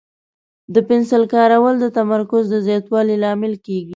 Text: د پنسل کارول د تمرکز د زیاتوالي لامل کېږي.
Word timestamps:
د 0.73 0.75
پنسل 0.87 1.23
کارول 1.33 1.75
د 1.79 1.85
تمرکز 1.97 2.43
د 2.49 2.55
زیاتوالي 2.67 3.15
لامل 3.23 3.53
کېږي. 3.65 3.89